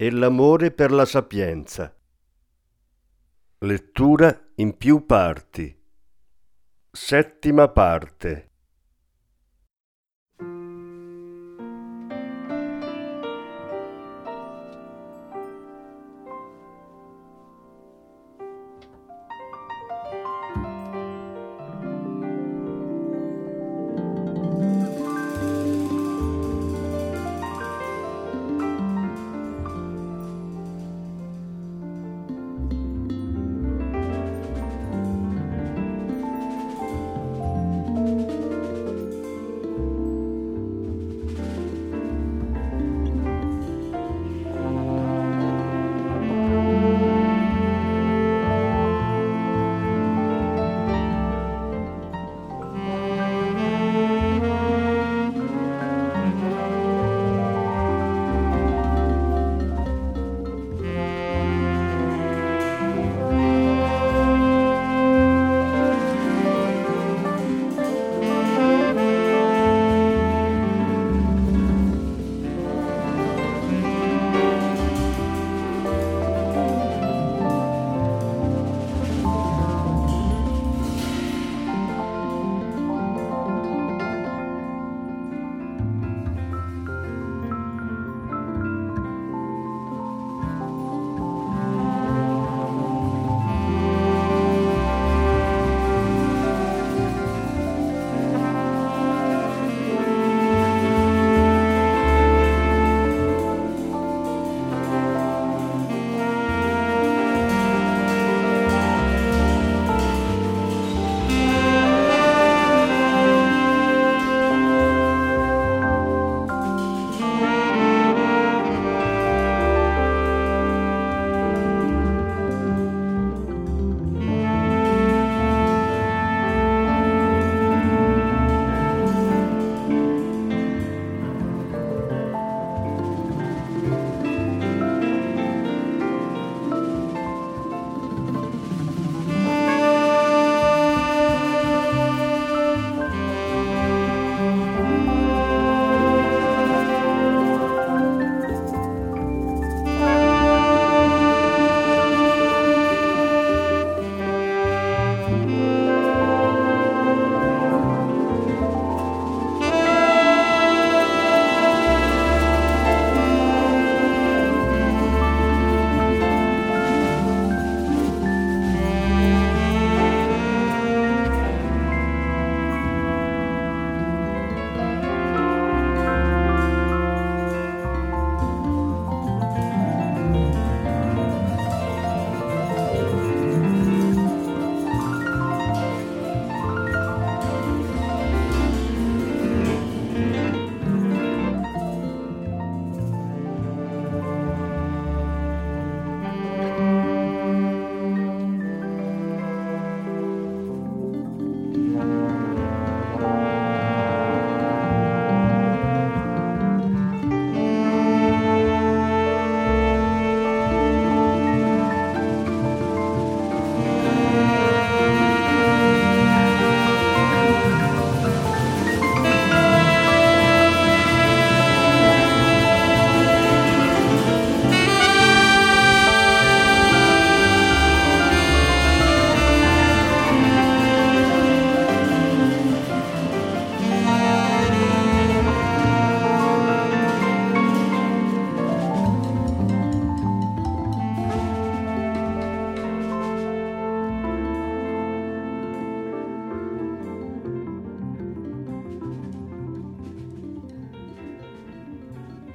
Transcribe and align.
e 0.00 0.10
l'amore 0.10 0.70
per 0.70 0.92
la 0.92 1.04
sapienza. 1.04 1.94
Lettura 3.58 4.52
in 4.54 4.78
più 4.78 5.04
parti. 5.04 5.78
Settima 6.90 7.68
parte. 7.68 8.49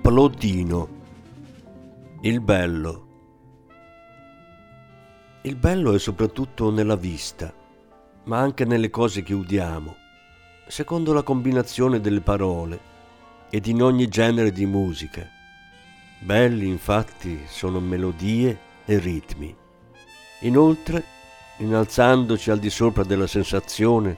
Plotino. 0.05 0.87
Il 2.21 2.39
bello. 2.39 3.07
Il 5.41 5.55
bello 5.55 5.93
è 5.95 5.97
soprattutto 5.97 6.69
nella 6.69 6.95
vista, 6.95 7.51
ma 8.25 8.37
anche 8.37 8.65
nelle 8.65 8.91
cose 8.91 9.23
che 9.23 9.33
udiamo, 9.33 9.95
secondo 10.67 11.11
la 11.11 11.23
combinazione 11.23 12.01
delle 12.01 12.21
parole 12.21 12.79
ed 13.49 13.65
in 13.65 13.81
ogni 13.81 14.07
genere 14.07 14.51
di 14.51 14.67
musica. 14.67 15.27
Belli 16.19 16.67
infatti 16.67 17.39
sono 17.47 17.79
melodie, 17.79 18.59
e 18.85 18.99
ritmi. 18.99 19.57
Inoltre, 20.41 21.03
innalzandoci 21.57 22.51
al 22.51 22.59
di 22.59 22.69
sopra 22.69 23.03
della 23.03 23.25
sensazione, 23.25 24.15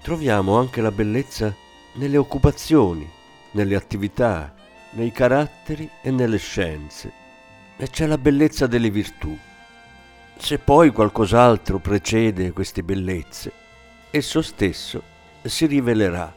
troviamo 0.00 0.56
anche 0.56 0.80
la 0.80 0.90
bellezza 0.90 1.54
nelle 1.96 2.16
occupazioni, 2.16 3.06
nelle 3.50 3.74
attività, 3.74 4.54
nei 4.90 5.12
caratteri 5.12 5.88
e 6.02 6.10
nelle 6.10 6.38
scienze. 6.38 7.12
E 7.76 7.88
c'è 7.88 8.06
la 8.06 8.18
bellezza 8.18 8.66
delle 8.66 8.90
virtù. 8.90 9.36
Se 10.36 10.58
poi 10.58 10.90
qualcos'altro 10.90 11.78
precede 11.78 12.52
queste 12.52 12.82
bellezze, 12.82 13.52
esso 14.10 14.40
stesso 14.42 15.02
si 15.42 15.66
rivelerà. 15.66 16.34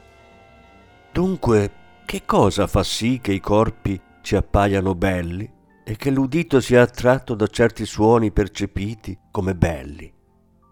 Dunque, 1.12 1.71
che 2.06 2.24
cosa 2.25 2.68
fa 2.68 2.83
sì 2.83 3.19
che 3.21 3.33
i 3.33 3.39
corpi 3.39 4.00
ci 4.21 4.36
appaiano 4.36 4.95
belli 4.95 5.50
e 5.83 5.95
che 5.95 6.09
l'udito 6.09 6.59
sia 6.59 6.81
attratto 6.81 7.36
da 7.36 7.48
certi 7.48 7.86
suoni 7.86 8.31
percepiti 8.31 9.18
come 9.30 9.56
belli? 9.56 10.12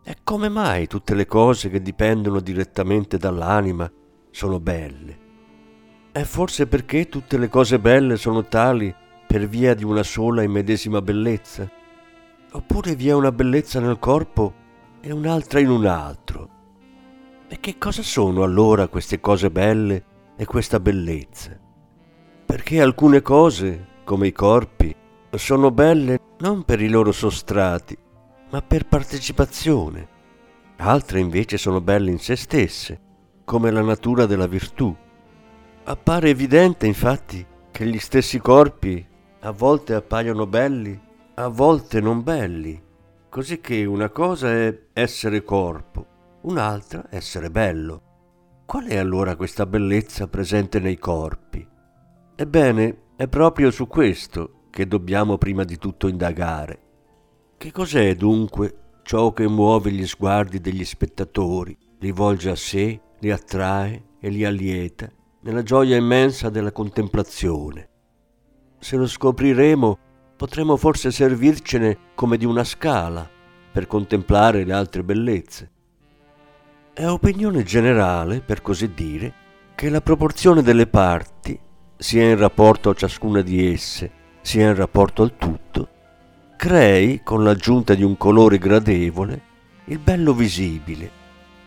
E 0.03 0.17
come 0.23 0.49
mai 0.49 0.87
tutte 0.87 1.13
le 1.13 1.25
cose 1.25 1.69
che 1.69 1.81
dipendono 1.81 2.39
direttamente 2.39 3.17
dall'anima 3.17 3.91
sono 4.31 4.59
belle? 4.59 5.28
È 6.11 6.23
forse 6.23 6.65
perché 6.65 7.07
tutte 7.07 7.37
le 7.37 7.49
cose 7.49 7.77
belle 7.77 8.17
sono 8.17 8.43
tali 8.45 8.93
per 9.27 9.47
via 9.47 9.75
di 9.75 9.83
una 9.83 10.01
sola 10.01 10.41
e 10.41 10.47
medesima 10.47 11.03
bellezza? 11.03 11.69
Oppure 12.51 12.95
vi 12.95 13.09
è 13.09 13.13
una 13.13 13.31
bellezza 13.31 13.79
nel 13.79 13.99
corpo 13.99 14.53
e 15.01 15.11
un'altra 15.11 15.59
in 15.59 15.69
un 15.69 15.85
altro? 15.85 16.49
E 17.47 17.59
che 17.59 17.77
cosa 17.77 18.01
sono 18.01 18.41
allora 18.41 18.87
queste 18.87 19.19
cose 19.19 19.51
belle 19.51 20.03
e 20.35 20.45
questa 20.45 20.79
bellezza? 20.79 21.55
Perché 22.43 22.81
alcune 22.81 23.21
cose, 23.21 23.87
come 24.03 24.27
i 24.27 24.31
corpi, 24.31 24.95
sono 25.35 25.69
belle 25.69 26.19
non 26.39 26.63
per 26.63 26.81
i 26.81 26.89
loro 26.89 27.11
sostrati, 27.11 27.95
ma 28.49 28.63
per 28.63 28.87
partecipazione. 28.87 30.07
Altre 30.77 31.19
invece 31.19 31.59
sono 31.59 31.81
belle 31.81 32.09
in 32.09 32.17
se 32.17 32.35
stesse, 32.35 32.99
come 33.45 33.69
la 33.69 33.81
natura 33.81 34.25
della 34.25 34.47
virtù. 34.47 34.95
Appare 35.89 36.29
evidente 36.29 36.85
infatti 36.85 37.43
che 37.71 37.83
gli 37.87 37.97
stessi 37.97 38.37
corpi 38.37 39.03
a 39.39 39.49
volte 39.49 39.95
appaiono 39.95 40.45
belli, 40.45 41.01
a 41.33 41.47
volte 41.47 41.99
non 41.99 42.21
belli, 42.21 42.79
così 43.27 43.59
che 43.59 43.85
una 43.85 44.11
cosa 44.11 44.51
è 44.51 44.81
essere 44.93 45.43
corpo, 45.43 46.05
un'altra 46.41 47.07
essere 47.09 47.49
bello. 47.49 48.01
Qual 48.67 48.85
è 48.85 48.97
allora 48.97 49.35
questa 49.35 49.65
bellezza 49.65 50.27
presente 50.27 50.79
nei 50.79 50.99
corpi? 50.99 51.67
Ebbene, 52.35 52.97
è 53.15 53.27
proprio 53.27 53.71
su 53.71 53.87
questo 53.87 54.65
che 54.69 54.85
dobbiamo 54.85 55.39
prima 55.39 55.63
di 55.63 55.79
tutto 55.79 56.07
indagare. 56.07 56.81
Che 57.57 57.71
cos'è 57.71 58.15
dunque 58.15 58.99
ciò 59.01 59.33
che 59.33 59.47
muove 59.47 59.91
gli 59.91 60.05
sguardi 60.05 60.61
degli 60.61 60.85
spettatori, 60.85 61.75
li 61.97 62.11
volge 62.11 62.51
a 62.51 62.55
sé, 62.55 63.01
li 63.17 63.31
attrae 63.31 64.03
e 64.19 64.29
li 64.29 64.45
allieta 64.45 65.11
nella 65.41 65.63
gioia 65.63 65.95
immensa 65.95 66.49
della 66.49 66.71
contemplazione? 66.71 67.87
Se 68.79 68.95
lo 68.95 69.07
scopriremo, 69.07 69.97
potremo 70.35 70.77
forse 70.77 71.11
servircene 71.11 71.97
come 72.15 72.37
di 72.37 72.45
una 72.45 72.63
scala 72.63 73.29
per 73.71 73.87
contemplare 73.87 74.63
le 74.63 74.73
altre 74.73 75.03
bellezze. 75.03 75.71
È 76.93 77.05
opinione 77.05 77.63
generale, 77.63 78.41
per 78.41 78.61
così 78.61 78.93
dire, 78.93 79.33
che 79.75 79.89
la 79.89 80.01
proporzione 80.01 80.61
delle 80.61 80.87
parti, 80.87 81.57
sia 81.95 82.29
in 82.29 82.37
rapporto 82.37 82.89
a 82.89 82.93
ciascuna 82.93 83.41
di 83.41 83.71
esse, 83.71 84.11
sia 84.41 84.67
in 84.67 84.75
rapporto 84.75 85.23
al 85.23 85.37
tutto, 85.37 85.87
crei, 86.57 87.21
con 87.23 87.43
l'aggiunta 87.43 87.93
di 87.93 88.03
un 88.03 88.17
colore 88.17 88.57
gradevole, 88.57 89.41
il 89.85 89.99
bello 89.99 90.33
visibile 90.33 91.17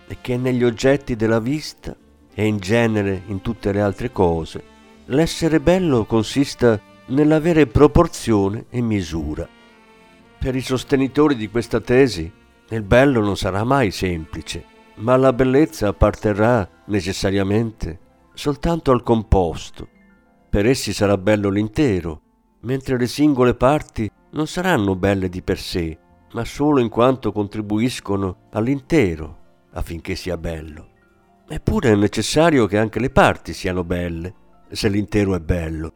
e 0.06 0.18
che 0.20 0.36
negli 0.36 0.62
oggetti 0.62 1.16
della 1.16 1.40
vista 1.40 1.96
e 2.34 2.46
in 2.46 2.58
genere 2.58 3.22
in 3.26 3.40
tutte 3.40 3.72
le 3.72 3.80
altre 3.80 4.10
cose, 4.10 4.62
l'essere 5.06 5.60
bello 5.60 6.04
consista 6.04 6.80
nell'avere 7.06 7.66
proporzione 7.66 8.66
e 8.70 8.80
misura. 8.80 9.48
Per 10.38 10.54
i 10.56 10.60
sostenitori 10.60 11.36
di 11.36 11.48
questa 11.48 11.80
tesi, 11.80 12.30
il 12.68 12.82
bello 12.82 13.20
non 13.20 13.36
sarà 13.36 13.64
mai 13.64 13.90
semplice, 13.90 14.64
ma 14.96 15.16
la 15.16 15.32
bellezza 15.32 15.88
apparterrà 15.88 16.68
necessariamente 16.86 17.98
soltanto 18.34 18.90
al 18.90 19.02
composto. 19.02 19.88
Per 20.48 20.66
essi 20.66 20.92
sarà 20.92 21.16
bello 21.16 21.48
l'intero, 21.48 22.20
mentre 22.60 22.98
le 22.98 23.06
singole 23.06 23.54
parti 23.54 24.10
non 24.30 24.46
saranno 24.46 24.96
belle 24.96 25.28
di 25.28 25.42
per 25.42 25.58
sé, 25.58 25.98
ma 26.32 26.44
solo 26.44 26.80
in 26.80 26.88
quanto 26.88 27.32
contribuiscono 27.32 28.48
all'intero 28.52 29.38
affinché 29.72 30.14
sia 30.14 30.36
bello. 30.36 30.91
Eppure 31.54 31.90
è 31.90 31.94
necessario 31.94 32.64
che 32.64 32.78
anche 32.78 32.98
le 32.98 33.10
parti 33.10 33.52
siano 33.52 33.84
belle, 33.84 34.34
se 34.70 34.88
l'intero 34.88 35.34
è 35.34 35.38
bello. 35.38 35.92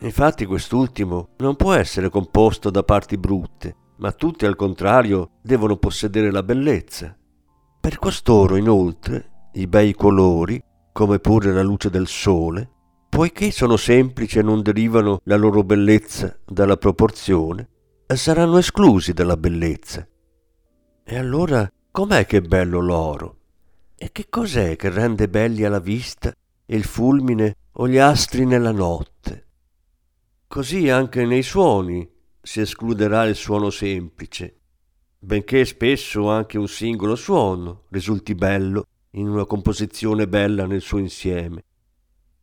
Infatti 0.00 0.44
quest'ultimo 0.44 1.28
non 1.36 1.54
può 1.54 1.72
essere 1.72 2.08
composto 2.08 2.68
da 2.68 2.82
parti 2.82 3.16
brutte, 3.16 3.76
ma 3.98 4.10
tutte 4.10 4.44
al 4.44 4.56
contrario 4.56 5.34
devono 5.40 5.76
possedere 5.76 6.32
la 6.32 6.42
bellezza. 6.42 7.16
Per 7.80 7.98
costoro, 8.00 8.56
inoltre, 8.56 9.50
i 9.52 9.68
bei 9.68 9.94
colori, 9.94 10.60
come 10.92 11.20
pure 11.20 11.52
la 11.52 11.62
luce 11.62 11.90
del 11.90 12.08
sole, 12.08 12.68
poiché 13.08 13.52
sono 13.52 13.76
semplici 13.76 14.40
e 14.40 14.42
non 14.42 14.62
derivano 14.62 15.20
la 15.26 15.36
loro 15.36 15.62
bellezza 15.62 16.36
dalla 16.44 16.76
proporzione, 16.76 17.68
saranno 18.04 18.58
esclusi 18.58 19.12
dalla 19.12 19.36
bellezza. 19.36 20.04
E 21.04 21.16
allora 21.16 21.70
com'è 21.88 22.26
che 22.26 22.38
è 22.38 22.40
bello 22.40 22.80
l'oro? 22.80 23.37
E 24.00 24.12
che 24.12 24.28
cos'è 24.28 24.76
che 24.76 24.90
rende 24.90 25.28
belli 25.28 25.64
alla 25.64 25.80
vista 25.80 26.32
il 26.66 26.84
fulmine 26.84 27.56
o 27.72 27.88
gli 27.88 27.98
astri 27.98 28.46
nella 28.46 28.70
notte? 28.70 29.46
Così 30.46 30.88
anche 30.88 31.24
nei 31.24 31.42
suoni 31.42 32.08
si 32.40 32.60
escluderà 32.60 33.24
il 33.24 33.34
suono 33.34 33.70
semplice, 33.70 34.60
benché 35.18 35.64
spesso 35.64 36.30
anche 36.30 36.58
un 36.58 36.68
singolo 36.68 37.16
suono 37.16 37.86
risulti 37.88 38.36
bello 38.36 38.84
in 39.12 39.28
una 39.28 39.44
composizione 39.44 40.28
bella 40.28 40.64
nel 40.64 40.80
suo 40.80 40.98
insieme. 40.98 41.64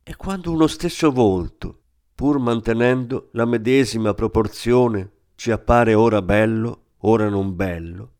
E 0.02 0.14
quando 0.14 0.52
uno 0.52 0.66
stesso 0.66 1.10
volto, 1.10 1.80
pur 2.14 2.38
mantenendo 2.38 3.30
la 3.32 3.46
medesima 3.46 4.12
proporzione, 4.12 5.10
ci 5.36 5.50
appare 5.50 5.94
ora 5.94 6.20
bello, 6.20 6.82
ora 6.98 7.30
non 7.30 7.56
bello, 7.56 8.12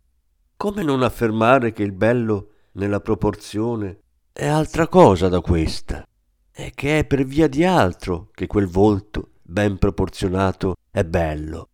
come 0.57 0.83
non 0.83 1.03
affermare 1.03 1.73
che 1.73 1.83
il 1.83 1.93
bello 1.93 2.53
nella 2.77 3.01
proporzione 3.01 4.01
è 4.33 4.47
altra 4.47 4.87
cosa 4.87 5.29
da 5.29 5.41
questa, 5.41 6.07
e 6.53 6.73
che 6.75 7.01
è 7.01 7.05
per 7.05 7.25
via 7.25 7.49
di 7.49 7.65
altro 7.65 8.29
che 8.33 8.47
quel 8.47 8.67
volto 8.67 9.31
ben 9.43 9.79
proporzionato 9.79 10.77
è 10.91 11.05
bello. 11.05 11.69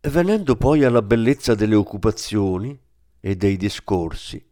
Venendo 0.00 0.56
poi 0.56 0.84
alla 0.84 1.02
bellezza 1.02 1.54
delle 1.54 1.76
occupazioni 1.76 2.78
e 3.20 3.36
dei 3.36 3.56
discorsi, 3.56 4.44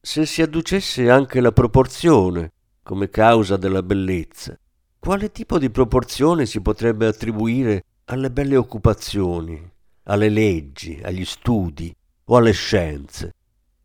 se 0.00 0.26
si 0.26 0.42
adducesse 0.42 1.10
anche 1.10 1.40
la 1.40 1.52
proporzione 1.52 2.52
come 2.82 3.10
causa 3.10 3.56
della 3.56 3.82
bellezza, 3.82 4.56
quale 4.98 5.32
tipo 5.32 5.58
di 5.58 5.70
proporzione 5.70 6.46
si 6.46 6.60
potrebbe 6.60 7.06
attribuire 7.06 7.84
alle 8.04 8.30
belle 8.30 8.56
occupazioni, 8.56 9.68
alle 10.04 10.28
leggi, 10.28 11.00
agli 11.02 11.24
studi 11.24 11.92
o 12.24 12.36
alle 12.36 12.52
scienze? 12.52 13.32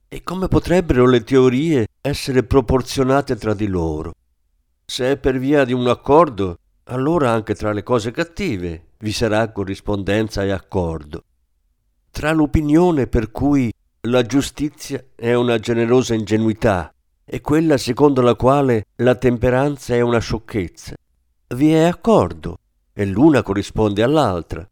E 0.10 0.24
come 0.24 0.48
potrebbero 0.48 1.06
le 1.06 1.22
teorie 1.22 1.88
essere 2.00 2.44
proporzionate 2.44 3.36
tra 3.36 3.54
di 3.54 3.68
loro? 3.68 4.14
Se 4.86 5.12
è 5.12 5.18
per 5.18 5.38
via 5.38 5.66
di 5.66 5.74
un 5.74 5.86
accordo, 5.86 6.60
allora 6.86 7.32
anche 7.32 7.54
tra 7.56 7.74
le 7.74 7.84
cose 7.84 8.12
cattive 8.12 8.92
vi 9.00 9.12
sarà 9.12 9.52
corrispondenza 9.52 10.46
e 10.46 10.52
accordo. 10.52 11.24
Tra 12.10 12.32
l'opinione 12.32 13.08
per 13.08 13.32
cui 13.32 13.70
la 14.08 14.22
giustizia 14.22 15.04
è 15.14 15.34
una 15.34 15.60
generosa 15.60 16.14
ingenuità 16.14 16.90
e 17.26 17.42
quella 17.42 17.76
secondo 17.76 18.22
la 18.22 18.36
quale 18.36 18.86
la 18.96 19.16
temperanza 19.16 19.94
è 19.94 20.00
una 20.00 20.20
sciocchezza, 20.20 20.94
vi 21.56 21.74
è 21.74 21.84
accordo 21.84 22.60
e 22.94 23.06
l'una 23.06 23.44
corrisponde 23.44 24.04
all'altra. 24.04 24.66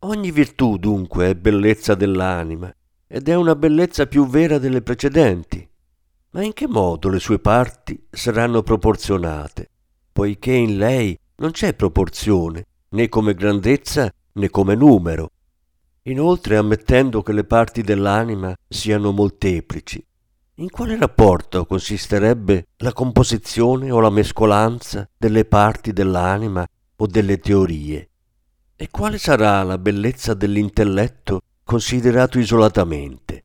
Ogni 0.00 0.30
virtù 0.30 0.76
dunque 0.76 1.30
è 1.30 1.34
bellezza 1.34 1.94
dell'anima 1.94 2.70
ed 3.12 3.28
è 3.28 3.34
una 3.34 3.56
bellezza 3.56 4.06
più 4.06 4.28
vera 4.28 4.58
delle 4.58 4.82
precedenti. 4.82 5.68
Ma 6.30 6.44
in 6.44 6.52
che 6.52 6.68
modo 6.68 7.08
le 7.08 7.18
sue 7.18 7.40
parti 7.40 8.06
saranno 8.08 8.62
proporzionate, 8.62 9.68
poiché 10.12 10.52
in 10.52 10.78
lei 10.78 11.18
non 11.38 11.50
c'è 11.50 11.74
proporzione, 11.74 12.66
né 12.90 13.08
come 13.08 13.34
grandezza 13.34 14.08
né 14.34 14.48
come 14.48 14.76
numero. 14.76 15.30
Inoltre, 16.02 16.56
ammettendo 16.56 17.20
che 17.22 17.32
le 17.32 17.42
parti 17.42 17.82
dell'anima 17.82 18.54
siano 18.68 19.10
molteplici, 19.10 20.06
in 20.54 20.70
quale 20.70 20.96
rapporto 20.96 21.66
consisterebbe 21.66 22.68
la 22.76 22.92
composizione 22.92 23.90
o 23.90 23.98
la 23.98 24.10
mescolanza 24.10 25.08
delle 25.16 25.46
parti 25.46 25.92
dell'anima 25.92 26.64
o 26.94 27.06
delle 27.08 27.38
teorie? 27.38 28.08
E 28.76 28.88
quale 28.88 29.18
sarà 29.18 29.64
la 29.64 29.78
bellezza 29.78 30.32
dell'intelletto 30.32 31.40
considerato 31.70 32.40
isolatamente? 32.40 33.44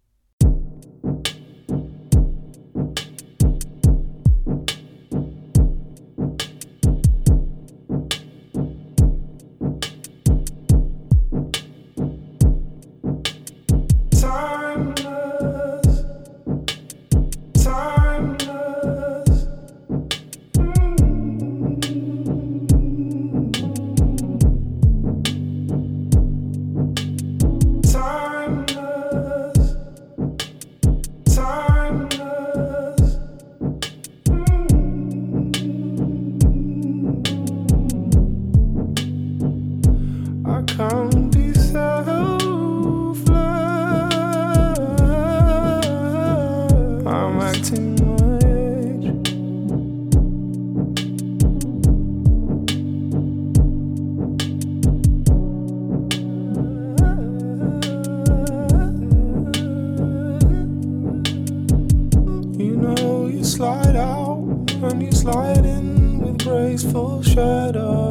slide 63.45 63.95
out 63.95 64.39
and 64.81 65.03
you 65.03 65.11
slide 65.11 65.65
in 65.65 66.17
with 66.19 66.43
graceful 66.43 67.21
shadow. 67.21 68.09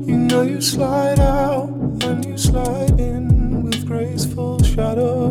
You 0.00 0.16
know 0.16 0.40
you 0.40 0.62
slide 0.62 1.20
out 1.20 1.68
and 2.02 2.24
you 2.24 2.38
slide 2.38 2.98
in 2.98 3.62
with 3.64 3.86
graceful 3.86 4.62
shadow. 4.62 5.21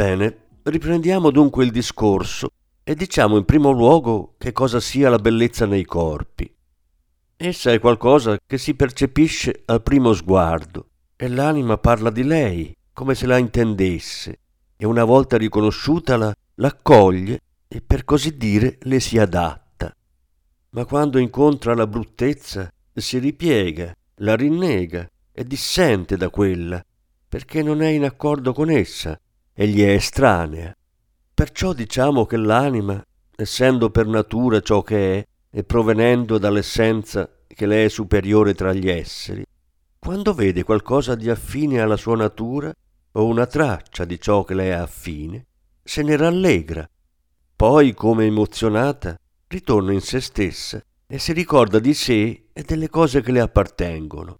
Ebbene, 0.00 0.36
riprendiamo 0.62 1.30
dunque 1.30 1.62
il 1.62 1.70
discorso 1.70 2.48
e 2.82 2.94
diciamo 2.94 3.36
in 3.36 3.44
primo 3.44 3.70
luogo 3.70 4.34
che 4.38 4.50
cosa 4.50 4.80
sia 4.80 5.10
la 5.10 5.18
bellezza 5.18 5.66
nei 5.66 5.84
corpi. 5.84 6.50
Essa 7.36 7.70
è 7.70 7.78
qualcosa 7.78 8.38
che 8.46 8.56
si 8.56 8.74
percepisce 8.74 9.60
al 9.66 9.82
primo 9.82 10.14
sguardo 10.14 10.88
e 11.16 11.28
l'anima 11.28 11.76
parla 11.76 12.08
di 12.08 12.22
lei 12.22 12.74
come 12.94 13.14
se 13.14 13.26
la 13.26 13.36
intendesse 13.36 14.38
e 14.74 14.86
una 14.86 15.04
volta 15.04 15.36
riconosciutala 15.36 16.34
l'accoglie 16.54 17.42
e 17.68 17.82
per 17.82 18.04
così 18.04 18.38
dire 18.38 18.78
le 18.80 19.00
si 19.00 19.18
adatta. 19.18 19.94
Ma 20.70 20.86
quando 20.86 21.18
incontra 21.18 21.74
la 21.74 21.86
bruttezza 21.86 22.72
si 22.94 23.18
ripiega, 23.18 23.94
la 24.14 24.34
rinnega 24.34 25.06
e 25.30 25.44
dissente 25.44 26.16
da 26.16 26.30
quella 26.30 26.82
perché 27.28 27.62
non 27.62 27.82
è 27.82 27.88
in 27.88 28.04
accordo 28.04 28.54
con 28.54 28.70
essa 28.70 29.20
e 29.60 29.68
gli 29.68 29.82
è 29.82 29.90
estranea. 29.90 30.74
Perciò 31.34 31.74
diciamo 31.74 32.24
che 32.24 32.38
l'anima, 32.38 33.04
essendo 33.36 33.90
per 33.90 34.06
natura 34.06 34.62
ciò 34.62 34.82
che 34.82 35.18
è, 35.18 35.26
e 35.50 35.64
provenendo 35.64 36.38
dall'essenza 36.38 37.28
che 37.46 37.66
le 37.66 37.84
è 37.84 37.88
superiore 37.90 38.54
tra 38.54 38.72
gli 38.72 38.88
esseri, 38.88 39.44
quando 39.98 40.32
vede 40.32 40.62
qualcosa 40.62 41.14
di 41.14 41.28
affine 41.28 41.82
alla 41.82 41.98
sua 41.98 42.16
natura 42.16 42.72
o 43.12 43.26
una 43.26 43.44
traccia 43.44 44.06
di 44.06 44.18
ciò 44.18 44.44
che 44.44 44.54
le 44.54 44.68
è 44.68 44.70
affine, 44.70 45.44
se 45.82 46.02
ne 46.02 46.16
rallegra. 46.16 46.88
Poi, 47.54 47.92
come 47.92 48.24
emozionata, 48.24 49.14
ritorna 49.48 49.92
in 49.92 50.00
se 50.00 50.22
stessa 50.22 50.80
e 51.06 51.18
si 51.18 51.34
ricorda 51.34 51.78
di 51.78 51.92
sé 51.92 52.46
e 52.50 52.62
delle 52.62 52.88
cose 52.88 53.20
che 53.20 53.30
le 53.30 53.40
appartengono. 53.40 54.38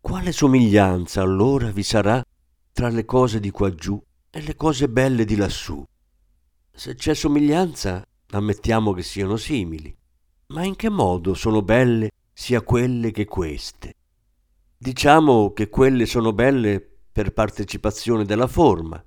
Quale 0.00 0.30
somiglianza 0.30 1.20
allora 1.20 1.72
vi 1.72 1.82
sarà 1.82 2.24
tra 2.74 2.88
le 2.88 3.04
cose 3.04 3.38
di 3.38 3.52
quaggiù 3.52 4.02
e 4.28 4.40
le 4.40 4.56
cose 4.56 4.88
belle 4.88 5.24
di 5.24 5.36
lassù? 5.36 5.80
Se 6.72 6.96
c'è 6.96 7.14
somiglianza, 7.14 8.04
ammettiamo 8.30 8.92
che 8.92 9.04
siano 9.04 9.36
simili, 9.36 9.96
ma 10.46 10.64
in 10.64 10.74
che 10.74 10.90
modo 10.90 11.34
sono 11.34 11.62
belle 11.62 12.10
sia 12.32 12.62
quelle 12.62 13.12
che 13.12 13.26
queste? 13.26 13.94
Diciamo 14.76 15.52
che 15.52 15.68
quelle 15.68 16.04
sono 16.04 16.32
belle 16.32 16.84
per 17.12 17.32
partecipazione 17.32 18.24
della 18.24 18.48
forma. 18.48 19.00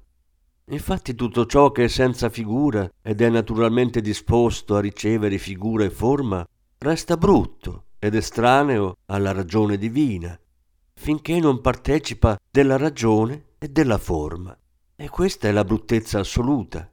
Infatti 0.69 1.13
tutto 1.13 1.45
ciò 1.45 1.73
che 1.73 1.83
è 1.83 1.87
senza 1.89 2.29
figura 2.29 2.89
ed 3.01 3.19
è 3.19 3.29
naturalmente 3.29 3.99
disposto 3.99 4.77
a 4.77 4.79
ricevere 4.79 5.37
figura 5.37 5.83
e 5.83 5.89
forma 5.89 6.47
resta 6.77 7.17
brutto 7.17 7.87
ed 7.99 8.15
estraneo 8.15 8.95
alla 9.07 9.33
ragione 9.33 9.77
divina, 9.77 10.39
finché 10.93 11.37
non 11.41 11.59
partecipa 11.59 12.37
della 12.49 12.77
ragione 12.77 13.46
e 13.57 13.69
della 13.69 13.97
forma. 13.97 14.57
E 14.95 15.09
questa 15.09 15.47
è 15.47 15.51
la 15.51 15.63
bruttezza 15.63 16.19
assoluta. 16.19 16.91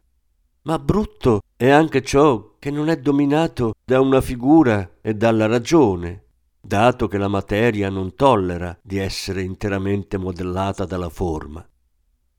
Ma 0.62 0.78
brutto 0.78 1.40
è 1.56 1.68
anche 1.68 2.02
ciò 2.02 2.56
che 2.59 2.71
non 2.71 2.88
è 2.88 2.99
dominato 2.99 3.75
da 3.85 4.00
una 4.00 4.21
figura 4.21 4.99
e 5.00 5.14
dalla 5.14 5.47
ragione, 5.47 6.25
dato 6.61 7.09
che 7.09 7.18
la 7.18 7.28
materia 7.28 7.90
non 7.90 8.14
tollera 8.14 8.78
di 8.83 8.99
essere 8.99 9.42
interamente 9.42 10.16
modellata 10.16 10.85
dalla 10.87 11.11
forma. 11.11 11.66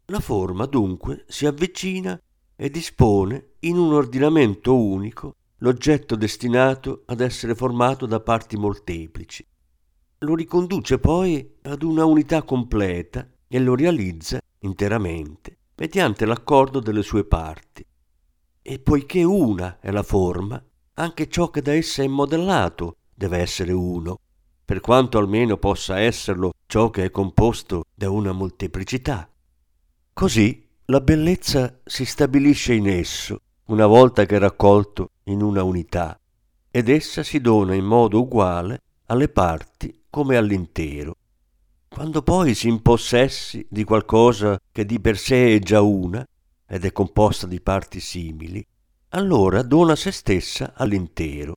La 0.05 0.19
forma 0.19 0.65
dunque 0.65 1.25
si 1.27 1.45
avvicina 1.45 2.19
e 2.55 2.69
dispone 2.69 3.53
in 3.59 3.77
un 3.77 3.93
ordinamento 3.93 4.75
unico 4.75 5.35
l'oggetto 5.59 6.15
destinato 6.15 7.03
ad 7.05 7.21
essere 7.21 7.55
formato 7.55 8.05
da 8.05 8.19
parti 8.19 8.57
molteplici. 8.57 9.45
Lo 10.19 10.35
riconduce 10.35 10.99
poi 10.99 11.57
ad 11.63 11.83
una 11.83 12.05
unità 12.05 12.43
completa 12.43 13.27
e 13.47 13.59
lo 13.59 13.75
realizza 13.75 14.39
interamente 14.59 15.57
mediante 15.75 16.25
l'accordo 16.25 16.79
delle 16.79 17.01
sue 17.01 17.25
parti. 17.25 17.85
E 18.61 18.79
poiché 18.79 19.23
una 19.23 19.79
è 19.79 19.91
la 19.91 20.03
forma, 20.03 20.61
anche 20.95 21.29
ciò 21.29 21.49
che 21.49 21.61
da 21.61 21.73
essa 21.73 22.01
è 22.01 22.07
modellato 22.07 22.97
deve 23.13 23.39
essere 23.39 23.71
uno, 23.73 24.19
per 24.63 24.79
quanto 24.79 25.17
almeno 25.17 25.57
possa 25.57 25.99
esserlo 25.99 26.53
ciò 26.65 26.89
che 26.89 27.05
è 27.05 27.11
composto 27.11 27.83
da 27.93 28.09
una 28.09 28.31
molteplicità. 28.31 29.29
Così 30.13 30.67
la 30.85 31.01
bellezza 31.01 31.79
si 31.83 32.05
stabilisce 32.05 32.73
in 32.73 32.87
esso 32.87 33.39
una 33.65 33.85
volta 33.85 34.25
che 34.25 34.35
è 34.35 34.39
raccolto 34.39 35.11
in 35.23 35.41
una 35.41 35.63
unità, 35.63 36.19
ed 36.71 36.89
essa 36.89 37.23
si 37.23 37.41
dona 37.41 37.73
in 37.73 37.85
modo 37.85 38.21
uguale 38.21 38.81
alle 39.07 39.27
parti 39.29 40.03
come 40.09 40.37
all'intero. 40.37 41.15
Quando 41.95 42.21
poi 42.21 42.53
si 42.53 42.67
impossessi 42.67 43.65
di 43.69 43.85
qualcosa 43.85 44.59
che 44.71 44.85
di 44.85 44.99
per 44.99 45.17
sé 45.17 45.55
è 45.55 45.59
già 45.59 45.81
una, 45.81 46.27
ed 46.67 46.83
è 46.83 46.91
composta 46.91 47.47
di 47.47 47.61
parti 47.61 47.99
simili, 47.99 48.63
allora 49.09 49.63
dona 49.63 49.95
se 49.95 50.11
stessa 50.11 50.73
all'intero 50.75 51.55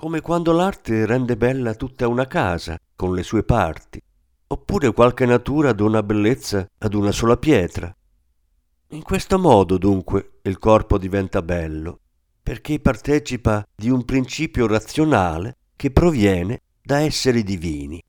come 0.00 0.22
quando 0.22 0.52
l'arte 0.52 1.04
rende 1.04 1.36
bella 1.36 1.74
tutta 1.74 2.08
una 2.08 2.26
casa 2.26 2.78
con 2.96 3.14
le 3.14 3.22
sue 3.22 3.42
parti, 3.42 4.00
oppure 4.46 4.94
qualche 4.94 5.26
natura 5.26 5.74
dona 5.74 6.02
bellezza 6.02 6.66
ad 6.78 6.94
una 6.94 7.12
sola 7.12 7.36
pietra. 7.36 7.94
In 8.92 9.02
questo 9.02 9.38
modo 9.38 9.76
dunque 9.76 10.38
il 10.44 10.58
corpo 10.58 10.96
diventa 10.96 11.42
bello, 11.42 12.00
perché 12.42 12.80
partecipa 12.80 13.62
di 13.76 13.90
un 13.90 14.06
principio 14.06 14.66
razionale 14.66 15.58
che 15.76 15.90
proviene 15.90 16.62
da 16.80 17.00
esseri 17.00 17.42
divini. 17.42 18.02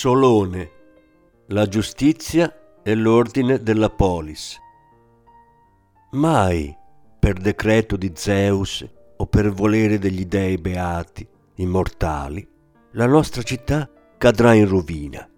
Solone, 0.00 0.70
la 1.48 1.66
giustizia 1.66 2.80
e 2.82 2.94
l'ordine 2.94 3.62
della 3.62 3.90
polis. 3.90 4.58
Mai, 6.12 6.74
per 7.18 7.34
decreto 7.34 7.98
di 7.98 8.10
Zeus 8.14 8.82
o 9.18 9.26
per 9.26 9.52
volere 9.52 9.98
degli 9.98 10.24
dei 10.24 10.56
beati, 10.56 11.28
immortali, 11.56 12.48
la 12.92 13.04
nostra 13.04 13.42
città 13.42 13.90
cadrà 14.16 14.54
in 14.54 14.66
rovina. 14.66 15.28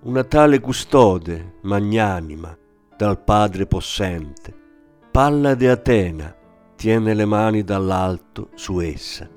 Una 0.00 0.24
tale 0.24 0.58
custode, 0.58 1.58
magnanima, 1.62 2.58
dal 2.96 3.22
Padre 3.22 3.66
possente, 3.66 4.52
Pallade 5.12 5.70
Atena, 5.70 6.36
tiene 6.74 7.14
le 7.14 7.24
mani 7.24 7.62
dall'alto 7.62 8.48
su 8.56 8.80
essa. 8.80 9.30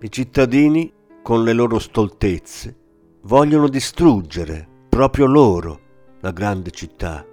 I 0.00 0.10
cittadini, 0.10 0.90
con 1.20 1.44
le 1.44 1.52
loro 1.52 1.78
stoltezze, 1.78 2.79
vogliono 3.22 3.68
distruggere 3.68 4.66
proprio 4.88 5.26
loro 5.26 5.80
la 6.20 6.30
grande 6.30 6.70
città, 6.70 7.24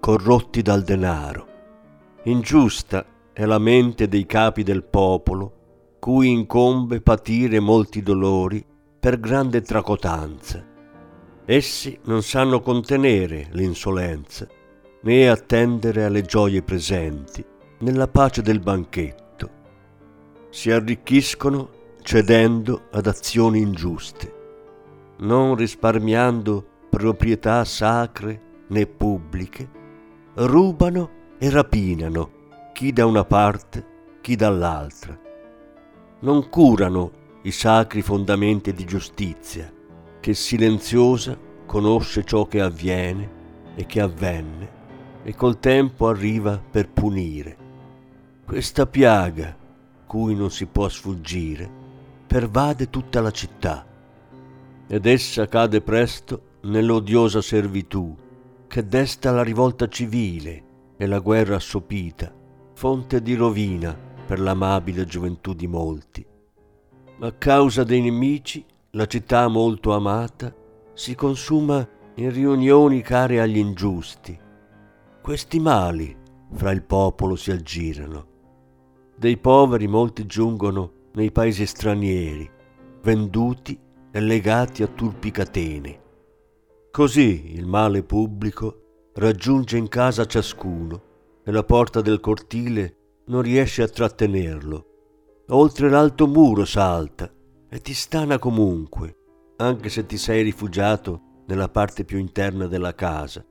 corrotti 0.00 0.62
dal 0.62 0.82
denaro. 0.82 1.46
Ingiusta 2.24 3.04
è 3.32 3.44
la 3.44 3.58
mente 3.58 4.08
dei 4.08 4.26
capi 4.26 4.62
del 4.62 4.84
popolo, 4.84 5.96
cui 5.98 6.30
incombe 6.30 7.00
patire 7.00 7.60
molti 7.60 8.02
dolori 8.02 8.64
per 8.98 9.20
grande 9.20 9.60
tracotanza. 9.62 10.64
Essi 11.46 11.98
non 12.04 12.22
sanno 12.22 12.60
contenere 12.60 13.48
l'insolenza, 13.52 14.46
né 15.02 15.28
attendere 15.28 16.04
alle 16.04 16.22
gioie 16.22 16.62
presenti, 16.62 17.44
nella 17.80 18.08
pace 18.08 18.40
del 18.40 18.60
banchetto. 18.60 19.50
Si 20.48 20.70
arricchiscono 20.70 21.70
cedendo 22.02 22.88
ad 22.92 23.06
azioni 23.06 23.60
ingiuste 23.60 24.33
non 25.18 25.54
risparmiando 25.54 26.66
proprietà 26.90 27.64
sacre 27.64 28.64
né 28.68 28.86
pubbliche, 28.86 29.68
rubano 30.34 31.10
e 31.38 31.50
rapinano 31.50 32.30
chi 32.72 32.92
da 32.92 33.06
una 33.06 33.24
parte, 33.24 33.86
chi 34.20 34.34
dall'altra. 34.34 35.18
Non 36.20 36.48
curano 36.48 37.22
i 37.42 37.52
sacri 37.52 38.02
fondamenti 38.02 38.72
di 38.72 38.84
giustizia, 38.84 39.72
che 40.18 40.34
silenziosa 40.34 41.38
conosce 41.66 42.24
ciò 42.24 42.46
che 42.46 42.60
avviene 42.60 43.42
e 43.74 43.86
che 43.86 44.00
avvenne 44.00 44.82
e 45.22 45.34
col 45.34 45.58
tempo 45.58 46.08
arriva 46.08 46.58
per 46.58 46.90
punire. 46.90 47.56
Questa 48.44 48.86
piaga, 48.86 49.56
cui 50.06 50.34
non 50.34 50.50
si 50.50 50.66
può 50.66 50.88
sfuggire, 50.88 51.70
pervade 52.26 52.90
tutta 52.90 53.20
la 53.20 53.30
città 53.30 53.86
ed 54.86 55.06
essa 55.06 55.46
cade 55.46 55.80
presto 55.80 56.58
nell'odiosa 56.62 57.40
servitù 57.40 58.14
che 58.66 58.86
desta 58.86 59.30
la 59.30 59.42
rivolta 59.42 59.88
civile 59.88 60.62
e 60.96 61.06
la 61.06 61.20
guerra 61.20 61.56
assopita, 61.56 62.32
fonte 62.74 63.22
di 63.22 63.34
rovina 63.34 63.96
per 64.26 64.40
l'amabile 64.40 65.04
gioventù 65.04 65.54
di 65.54 65.66
molti. 65.66 66.26
A 67.20 67.32
causa 67.32 67.84
dei 67.84 68.00
nemici, 68.00 68.64
la 68.90 69.06
città 69.06 69.46
molto 69.48 69.92
amata 69.92 70.52
si 70.92 71.14
consuma 71.14 71.86
in 72.16 72.32
riunioni 72.32 73.00
care 73.00 73.40
agli 73.40 73.58
ingiusti. 73.58 74.38
Questi 75.20 75.60
mali 75.60 76.16
fra 76.52 76.70
il 76.70 76.82
popolo 76.82 77.36
si 77.36 77.50
aggirano. 77.50 78.26
Dei 79.16 79.36
poveri 79.36 79.86
molti 79.86 80.26
giungono 80.26 80.92
nei 81.14 81.30
paesi 81.30 81.66
stranieri, 81.66 82.50
venduti 83.02 83.78
e 84.16 84.20
legati 84.20 84.84
a 84.84 84.86
turpi 84.86 85.32
catene. 85.32 86.02
Così 86.92 87.54
il 87.56 87.66
male 87.66 88.04
pubblico 88.04 89.08
raggiunge 89.14 89.76
in 89.76 89.88
casa 89.88 90.24
ciascuno 90.24 91.02
e 91.42 91.50
la 91.50 91.64
porta 91.64 92.00
del 92.00 92.20
cortile 92.20 92.96
non 93.26 93.42
riesce 93.42 93.82
a 93.82 93.88
trattenerlo. 93.88 94.86
Oltre 95.48 95.90
l'alto 95.90 96.28
muro 96.28 96.64
salta 96.64 97.28
e 97.68 97.80
ti 97.80 97.92
stana 97.92 98.38
comunque, 98.38 99.16
anche 99.56 99.88
se 99.88 100.06
ti 100.06 100.16
sei 100.16 100.44
rifugiato 100.44 101.42
nella 101.48 101.68
parte 101.68 102.04
più 102.04 102.18
interna 102.18 102.68
della 102.68 102.94
casa. 102.94 103.44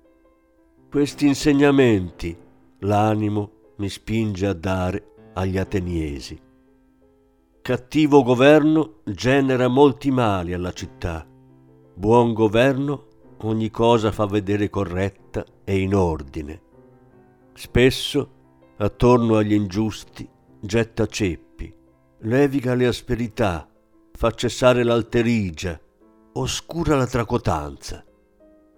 Questi 0.90 1.28
insegnamenti 1.28 2.38
l'animo 2.80 3.74
mi 3.80 3.90
spinge 3.90 4.48
a 4.48 4.54
dare 4.54 5.32
agli 5.34 5.58
ateniesi. 5.58 6.40
Cattivo 7.64 8.24
governo 8.24 8.96
genera 9.06 9.70
molti 9.70 10.12
mali 10.12 10.52
alla 10.52 10.74
città. 10.74 11.26
Buon 11.96 12.34
governo 12.34 13.08
ogni 13.44 13.70
cosa 13.70 14.12
fa 14.12 14.26
vedere 14.26 14.70
corretta 14.70 15.46
e 15.64 15.80
in 15.80 15.96
ordine. 15.96 16.62
Spesso, 17.54 18.32
attorno 18.76 19.38
agli 19.38 19.54
ingiusti, 19.54 20.30
getta 20.60 21.06
ceppi, 21.06 21.74
leviga 22.24 22.74
le 22.74 22.86
asperità, 22.86 23.66
fa 24.12 24.32
cessare 24.32 24.84
l'alterigia, 24.84 25.80
oscura 26.34 26.98
la 26.98 27.08
tracotanza, 27.08 28.04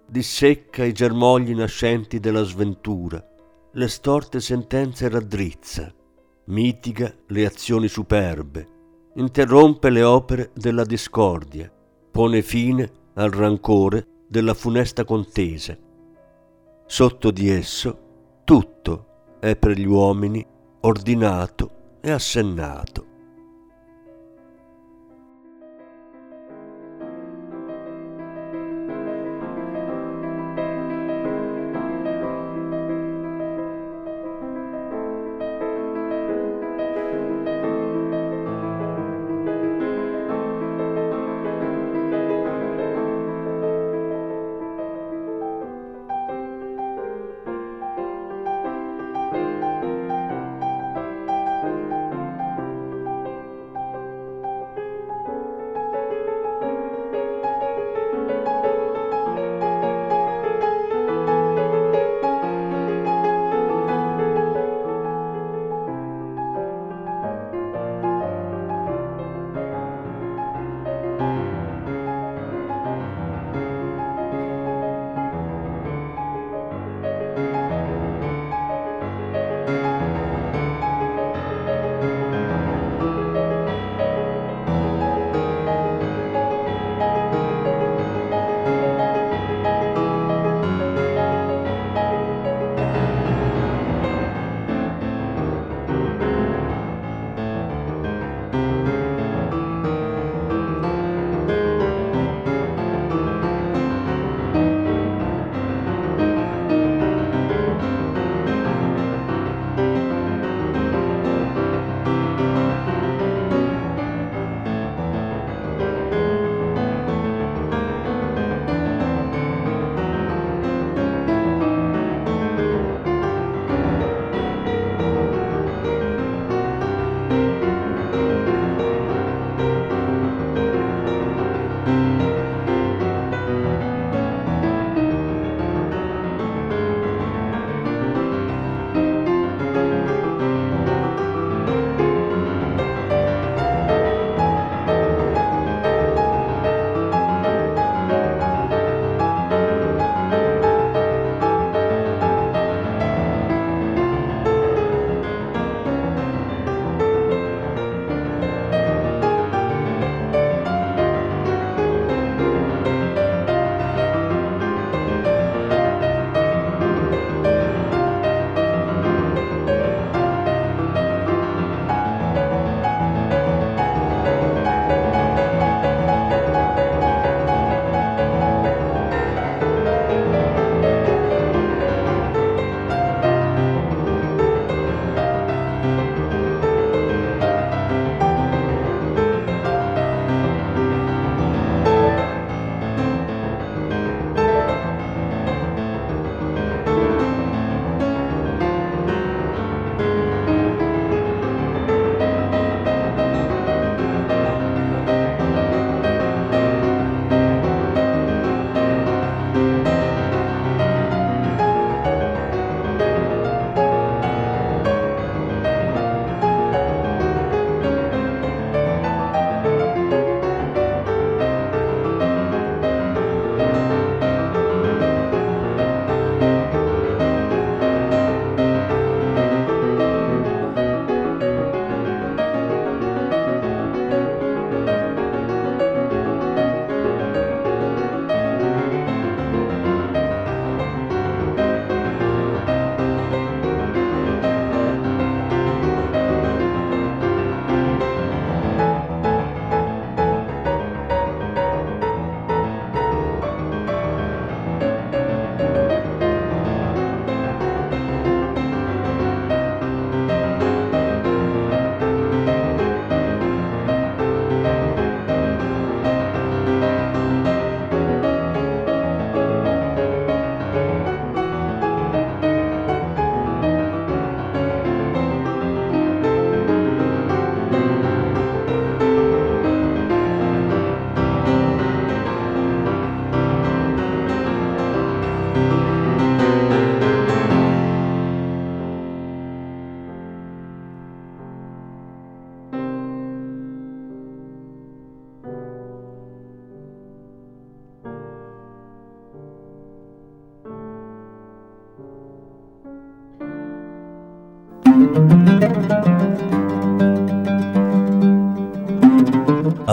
dissecca 0.06 0.84
i 0.84 0.92
germogli 0.92 1.56
nascenti 1.56 2.20
della 2.20 2.44
sventura, 2.44 3.20
le 3.72 3.88
storte 3.88 4.38
sentenze 4.38 5.08
raddrizza, 5.08 5.92
mitiga 6.44 7.12
le 7.26 7.46
azioni 7.46 7.88
superbe, 7.88 8.74
interrompe 9.16 9.90
le 9.90 10.02
opere 10.02 10.50
della 10.54 10.84
discordia, 10.84 11.70
pone 12.10 12.42
fine 12.42 12.90
al 13.14 13.30
rancore 13.30 14.06
della 14.28 14.54
funesta 14.54 15.04
contesa. 15.04 15.76
Sotto 16.86 17.30
di 17.30 17.48
esso 17.48 17.98
tutto 18.44 19.06
è 19.40 19.56
per 19.56 19.72
gli 19.72 19.86
uomini 19.86 20.44
ordinato 20.80 21.98
e 22.00 22.10
assennato. 22.10 23.15